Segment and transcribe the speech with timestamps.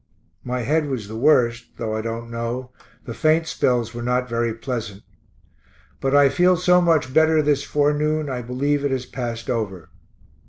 [0.43, 2.71] My head was the worst, though I don't know,
[3.05, 5.03] the faint spells were not very pleasant
[5.99, 9.91] but I feel so much better this forenoon I believe it has passed over.